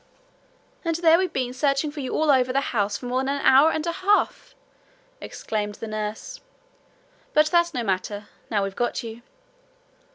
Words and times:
'And 0.83 0.95
there 0.95 1.19
we've 1.19 1.31
been 1.31 1.53
searching 1.53 1.91
for 1.91 1.99
you 1.99 2.15
all 2.15 2.31
over 2.31 2.51
the 2.51 2.71
house 2.73 2.97
for 2.97 3.05
more 3.05 3.19
than 3.19 3.35
an 3.35 3.45
hour 3.45 3.69
and 3.69 3.85
a 3.85 3.91
half!' 3.91 4.55
exclaimed 5.21 5.75
the 5.75 5.85
nurse. 5.87 6.41
'But 7.35 7.45
that's 7.51 7.75
no 7.75 7.83
matter, 7.83 8.27
now 8.49 8.63
we've 8.63 8.75
got 8.75 9.03
you! 9.03 9.21